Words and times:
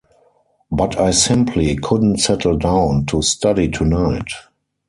But 0.71 0.99
I 0.99 1.11
simply 1.11 1.75
couldn’t 1.75 2.17
settle 2.21 2.57
down 2.57 3.05
to 3.05 3.21
study 3.21 3.69
tonight. 3.69 4.29